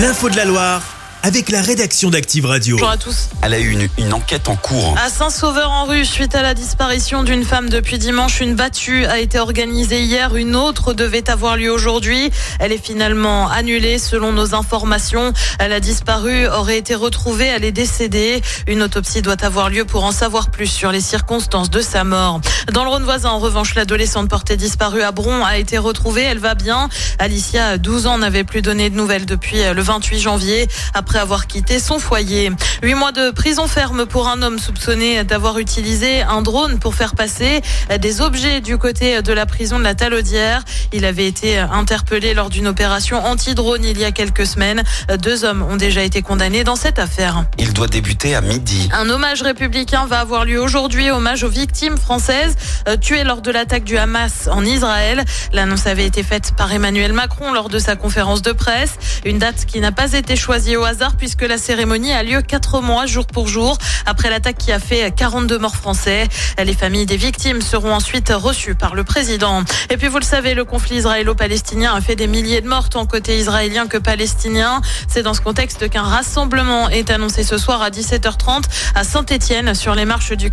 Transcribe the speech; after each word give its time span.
L'info 0.00 0.30
de 0.30 0.36
la 0.36 0.46
Loire 0.46 0.89
avec 1.22 1.50
la 1.50 1.60
rédaction 1.60 2.10
d'Active 2.10 2.46
Radio. 2.46 2.76
Bonjour 2.76 2.90
à 2.90 2.96
tous. 2.96 3.28
Elle 3.42 3.54
a 3.54 3.58
eu 3.58 3.70
une, 3.70 3.88
une 3.98 4.12
enquête 4.14 4.48
en 4.48 4.56
cours. 4.56 4.96
À 5.04 5.10
Saint-Sauveur-en-Rue, 5.10 6.04
suite 6.04 6.34
à 6.34 6.42
la 6.42 6.54
disparition 6.54 7.22
d'une 7.22 7.44
femme 7.44 7.68
depuis 7.68 7.98
dimanche, 7.98 8.40
une 8.40 8.54
battue 8.54 9.04
a 9.06 9.18
été 9.18 9.38
organisée 9.38 10.02
hier. 10.02 10.34
Une 10.36 10.56
autre 10.56 10.94
devait 10.94 11.28
avoir 11.28 11.56
lieu 11.56 11.70
aujourd'hui. 11.70 12.30
Elle 12.58 12.72
est 12.72 12.82
finalement 12.82 13.48
annulée 13.50 13.98
selon 13.98 14.32
nos 14.32 14.54
informations. 14.54 15.32
Elle 15.58 15.72
a 15.72 15.80
disparu, 15.80 16.46
aurait 16.48 16.78
été 16.78 16.94
retrouvée, 16.94 17.46
elle 17.46 17.64
est 17.64 17.72
décédée. 17.72 18.40
Une 18.66 18.82
autopsie 18.82 19.20
doit 19.20 19.44
avoir 19.44 19.68
lieu 19.68 19.84
pour 19.84 20.04
en 20.04 20.12
savoir 20.12 20.50
plus 20.50 20.68
sur 20.68 20.90
les 20.90 21.00
circonstances 21.00 21.70
de 21.70 21.80
sa 21.80 22.04
mort. 22.04 22.40
Dans 22.72 22.84
le 22.84 22.90
Rhône 22.90 23.04
voisin, 23.04 23.30
en 23.30 23.38
revanche, 23.38 23.74
l'adolescente 23.74 24.28
portée 24.28 24.56
disparue 24.56 25.02
à 25.02 25.12
Bron 25.12 25.44
a 25.44 25.58
été 25.58 25.76
retrouvée. 25.76 26.22
Elle 26.22 26.38
va 26.38 26.54
bien. 26.54 26.88
Alicia, 27.18 27.76
12 27.76 28.06
ans, 28.06 28.18
n'avait 28.18 28.44
plus 28.44 28.62
donné 28.62 28.88
de 28.88 28.96
nouvelles 28.96 29.26
depuis 29.26 29.58
le 29.74 29.82
28 29.82 30.18
janvier. 30.18 30.68
Après 30.94 31.09
après 31.10 31.18
avoir 31.18 31.48
quitté 31.48 31.80
son 31.80 31.98
foyer. 31.98 32.52
Huit 32.84 32.94
mois 32.94 33.10
de 33.10 33.32
prison 33.32 33.66
ferme 33.66 34.06
pour 34.06 34.28
un 34.28 34.42
homme 34.42 34.60
soupçonné 34.60 35.24
d'avoir 35.24 35.58
utilisé 35.58 36.22
un 36.22 36.40
drone 36.40 36.78
pour 36.78 36.94
faire 36.94 37.16
passer 37.16 37.62
des 37.98 38.20
objets 38.20 38.60
du 38.60 38.78
côté 38.78 39.20
de 39.20 39.32
la 39.32 39.44
prison 39.44 39.80
de 39.80 39.82
la 39.82 39.96
Talaudière. 39.96 40.62
Il 40.92 41.04
avait 41.04 41.26
été 41.26 41.58
interpellé 41.58 42.32
lors 42.32 42.48
d'une 42.48 42.68
opération 42.68 43.24
anti-drone 43.24 43.84
il 43.84 43.98
y 43.98 44.04
a 44.04 44.12
quelques 44.12 44.46
semaines. 44.46 44.84
Deux 45.20 45.44
hommes 45.44 45.62
ont 45.62 45.74
déjà 45.74 46.04
été 46.04 46.22
condamnés 46.22 46.62
dans 46.62 46.76
cette 46.76 47.00
affaire. 47.00 47.44
Il 47.58 47.72
doit 47.72 47.88
débuter 47.88 48.36
à 48.36 48.40
midi. 48.40 48.88
Un 48.92 49.10
hommage 49.10 49.42
républicain 49.42 50.06
va 50.06 50.20
avoir 50.20 50.44
lieu 50.44 50.62
aujourd'hui, 50.62 51.10
hommage 51.10 51.42
aux 51.42 51.48
victimes 51.48 51.98
françaises 51.98 52.54
tuées 53.00 53.24
lors 53.24 53.42
de 53.42 53.50
l'attaque 53.50 53.82
du 53.82 53.98
Hamas 53.98 54.48
en 54.48 54.64
Israël. 54.64 55.24
L'annonce 55.52 55.88
avait 55.88 56.06
été 56.06 56.22
faite 56.22 56.52
par 56.56 56.72
Emmanuel 56.72 57.12
Macron 57.12 57.52
lors 57.52 57.68
de 57.68 57.80
sa 57.80 57.96
conférence 57.96 58.42
de 58.42 58.52
presse. 58.52 58.92
Une 59.24 59.40
date 59.40 59.66
qui 59.66 59.80
n'a 59.80 59.90
pas 59.90 60.12
été 60.12 60.36
choisie 60.36 60.76
au 60.76 60.84
hasard 60.84 60.99
puisque 61.16 61.42
la 61.42 61.58
cérémonie 61.58 62.12
a 62.12 62.22
lieu 62.22 62.42
quatre 62.42 62.80
mois 62.80 63.06
jour 63.06 63.26
pour 63.26 63.48
jour 63.48 63.76
après 64.06 64.30
l'attaque 64.30 64.58
qui 64.58 64.72
a 64.72 64.78
fait 64.78 65.14
42 65.14 65.58
morts 65.58 65.76
français. 65.76 66.28
Les 66.62 66.74
familles 66.74 67.06
des 67.06 67.16
victimes 67.16 67.62
seront 67.62 67.94
ensuite 67.94 68.32
reçues 68.34 68.74
par 68.74 68.94
le 68.94 69.04
président. 69.04 69.62
Et 69.88 69.96
puis 69.96 70.08
vous 70.08 70.18
le 70.18 70.24
savez, 70.24 70.54
le 70.54 70.64
conflit 70.64 70.96
israélo-palestinien 70.96 71.94
a 71.94 72.00
fait 72.00 72.16
des 72.16 72.26
milliers 72.26 72.60
de 72.60 72.68
morts 72.68 72.88
tant 72.88 73.06
côté 73.06 73.38
israélien 73.38 73.86
que 73.86 73.98
palestinien. 73.98 74.80
C'est 75.08 75.22
dans 75.22 75.34
ce 75.34 75.40
contexte 75.40 75.88
qu'un 75.88 76.02
rassemblement 76.02 76.88
est 76.88 77.10
annoncé 77.10 77.42
ce 77.42 77.58
soir 77.58 77.82
à 77.82 77.90
17h30 77.90 78.62
à 78.94 79.04
Saint-Étienne 79.04 79.74
sur 79.74 79.94
les 79.94 80.04
marches 80.04 80.32
du. 80.32 80.50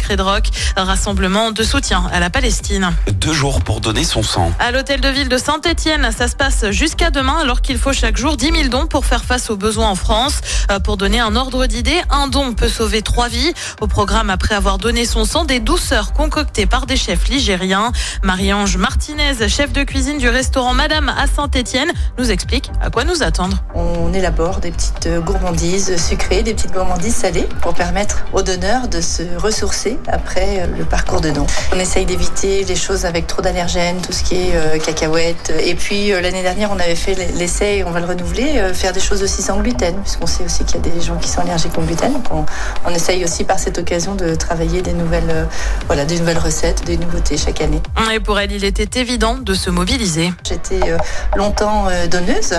Un 0.75 0.83
rassemblement 0.83 1.51
de 1.51 1.63
soutien 1.63 2.03
à 2.13 2.19
la 2.19 2.29
Palestine. 2.29 2.91
Deux 3.11 3.33
jours 3.33 3.61
pour 3.61 3.81
donner 3.81 4.03
son 4.03 4.23
sang. 4.23 4.51
À 4.59 4.71
l'hôtel 4.71 5.01
de 5.01 5.09
ville 5.09 5.27
de 5.27 5.37
Saint-Étienne, 5.37 6.09
ça 6.15 6.27
se 6.27 6.35
passe 6.35 6.69
jusqu'à 6.71 7.09
demain 7.09 7.37
alors 7.41 7.61
qu'il 7.61 7.77
faut 7.77 7.93
chaque 7.93 8.17
jour 8.17 8.37
10 8.37 8.51
000 8.51 8.67
dons 8.69 8.85
pour 8.85 9.05
faire 9.05 9.25
face 9.25 9.49
aux 9.49 9.57
besoins 9.57 9.89
en 9.89 9.95
France. 9.95 10.36
Euh, 10.71 10.79
pour 10.79 10.97
donner 10.97 11.19
un 11.19 11.35
ordre 11.35 11.65
d'idée, 11.65 12.01
un 12.09 12.27
don 12.27 12.53
peut 12.53 12.67
sauver 12.67 13.01
trois 13.01 13.29
vies. 13.29 13.53
Au 13.81 13.87
programme, 13.87 14.29
après 14.29 14.55
avoir 14.55 14.77
donné 14.77 15.05
son 15.05 15.25
sang, 15.25 15.45
des 15.45 15.59
douceurs 15.59 16.13
concoctées 16.13 16.65
par 16.65 16.85
des 16.85 16.97
chefs 16.97 17.27
ligériens. 17.29 17.91
Marie-Ange 18.23 18.77
Martinez, 18.77 19.47
chef 19.47 19.71
de 19.71 19.83
cuisine 19.83 20.17
du 20.17 20.29
restaurant 20.29 20.73
Madame 20.73 21.09
à 21.09 21.27
Saint-Étienne, 21.27 21.89
nous 22.17 22.31
explique 22.31 22.71
à 22.81 22.89
quoi 22.89 23.03
nous 23.03 23.23
attendre. 23.23 23.63
On 23.75 24.13
élabore 24.13 24.59
des 24.59 24.71
petites 24.71 25.09
gourmandises 25.23 25.95
sucrées, 25.97 26.43
des 26.43 26.53
petites 26.53 26.73
gourmandises 26.73 27.15
salées 27.15 27.47
pour 27.61 27.73
permettre 27.73 28.25
aux 28.33 28.41
donneurs 28.41 28.87
de 28.87 29.01
se 29.01 29.23
ressourcer 29.37 29.97
après 30.07 30.61
euh, 30.61 30.67
le 30.77 30.85
parcours 30.85 31.21
de 31.21 31.29
don. 31.29 31.45
On 31.73 31.79
essaye 31.79 32.05
d'éviter 32.05 32.65
les 32.65 32.75
choses 32.75 33.05
avec 33.05 33.27
trop 33.27 33.41
d'allergènes, 33.41 34.01
tout 34.01 34.11
ce 34.11 34.23
qui 34.23 34.35
est 34.35 34.55
euh, 34.55 34.79
cacahuètes. 34.79 35.53
Et 35.63 35.75
puis 35.75 36.09
l'année 36.09 36.41
dernière, 36.41 36.71
on 36.71 36.79
avait 36.79 36.95
fait 36.95 37.15
l'essai, 37.35 37.83
on 37.85 37.91
va 37.91 37.99
le 37.99 38.05
renouveler, 38.05 38.73
faire 38.73 38.93
des 38.93 38.99
choses 38.99 39.23
aussi 39.23 39.41
sans 39.41 39.59
gluten, 39.59 39.95
on 40.27 40.29
sait 40.29 40.43
aussi 40.43 40.65
qu'il 40.65 40.75
y 40.75 40.89
a 40.89 40.91
des 40.91 41.01
gens 41.01 41.15
qui 41.15 41.29
sont 41.29 41.39
allergiques 41.39 41.77
au 41.77 41.81
gluten. 41.81 42.11
on, 42.31 42.45
on, 42.85 42.89
essaye 42.93 43.23
aussi 43.23 43.45
par 43.45 43.59
cette 43.59 43.77
occasion 43.77 44.13
de 44.13 44.35
travailler 44.35 44.81
des 44.81 44.91
nouvelles, 44.91 45.29
euh, 45.29 45.45
voilà, 45.85 46.03
des 46.03 46.19
nouvelles 46.19 46.37
recettes, 46.37 46.83
des 46.83 46.97
nouveautés 46.97 47.37
chaque 47.37 47.61
année. 47.61 47.81
Et 48.13 48.19
pour 48.19 48.37
elle, 48.37 48.51
il 48.51 48.65
était 48.65 48.99
évident 48.99 49.37
de 49.37 49.53
se 49.53 49.69
mobiliser. 49.69 50.33
J'étais 50.45 50.81
euh, 50.89 50.97
longtemps 51.37 51.87
euh, 51.87 52.07
donneuse 52.07 52.55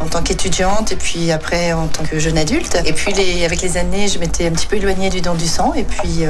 en 0.00 0.06
tant 0.06 0.20
qu'étudiante 0.20 0.90
et 0.90 0.96
puis 0.96 1.30
après 1.30 1.72
en 1.72 1.86
tant 1.86 2.02
que 2.02 2.18
jeune 2.18 2.38
adulte. 2.38 2.76
Et 2.84 2.92
puis 2.92 3.12
les, 3.12 3.44
avec 3.44 3.62
les 3.62 3.76
années, 3.76 4.08
je 4.08 4.18
m'étais 4.18 4.48
un 4.48 4.50
petit 4.50 4.66
peu 4.66 4.76
éloignée 4.76 5.08
du 5.08 5.20
don 5.20 5.34
du 5.34 5.46
sang 5.46 5.74
et 5.74 5.84
puis 5.84 6.24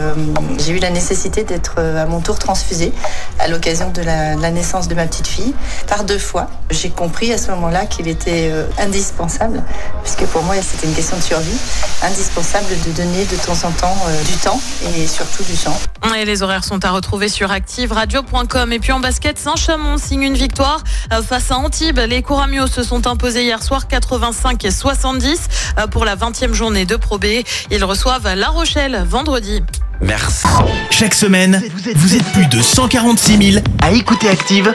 j'ai 0.58 0.72
eu 0.72 0.78
la 0.78 0.90
nécessité 0.90 1.44
d'être 1.44 1.80
à 1.80 2.04
mon 2.04 2.20
tour 2.20 2.38
transfusée 2.38 2.92
à 3.38 3.48
l'occasion 3.48 3.90
de 3.90 4.02
la, 4.02 4.34
de 4.36 4.42
la, 4.42 4.50
naissance 4.50 4.88
de 4.88 4.94
ma 4.94 5.06
petite 5.06 5.26
fille 5.26 5.54
par 5.86 6.04
deux 6.04 6.18
fois. 6.18 6.48
J'ai 6.70 6.90
compris 6.90 7.32
à 7.32 7.38
ce 7.38 7.50
moment-là 7.52 7.86
qu'il 7.86 8.08
était 8.08 8.52
indispensable 8.78 9.62
puisque 10.02 10.24
pour 10.26 10.42
moi 10.42 10.56
c'était 10.60 10.81
une 10.84 10.94
question 10.94 11.16
de 11.16 11.22
survie, 11.22 11.56
indispensable 12.02 12.66
de 12.86 12.92
donner 12.92 13.24
de 13.24 13.36
temps 13.36 13.66
en 13.66 13.70
temps 13.72 13.96
euh, 14.08 14.22
du 14.24 14.36
temps 14.38 14.60
et 14.96 15.06
surtout 15.06 15.42
du 15.44 15.56
sang. 15.56 15.78
Et 16.16 16.24
les 16.24 16.42
horaires 16.42 16.64
sont 16.64 16.84
à 16.84 16.90
retrouver 16.90 17.28
sur 17.28 17.50
activeradio.com. 17.50 18.72
Et 18.72 18.78
puis 18.78 18.92
en 18.92 19.00
basket, 19.00 19.38
Saint-Chamond 19.38 19.98
signe 19.98 20.22
une 20.22 20.34
victoire 20.34 20.82
euh, 21.12 21.22
face 21.22 21.50
à 21.50 21.56
Antibes. 21.56 22.00
Les 22.08 22.22
Couramios 22.22 22.66
se 22.66 22.82
sont 22.82 23.06
imposés 23.06 23.44
hier 23.44 23.62
soir 23.62 23.88
85 23.88 24.64
et 24.64 24.70
70 24.70 25.48
euh, 25.78 25.86
pour 25.86 26.04
la 26.04 26.16
20e 26.16 26.52
journée 26.52 26.84
de 26.84 26.96
Pro 26.96 27.18
B. 27.18 27.26
Ils 27.70 27.84
reçoivent 27.84 28.34
La 28.34 28.48
Rochelle 28.48 29.04
vendredi. 29.08 29.62
Merci. 30.00 30.46
Chaque 30.90 31.14
semaine, 31.14 31.62
vous 31.94 32.16
êtes 32.16 32.24
plus 32.32 32.46
de 32.46 32.60
146 32.60 33.52
000 33.52 33.64
à 33.80 33.92
écouter 33.92 34.28
Active 34.28 34.74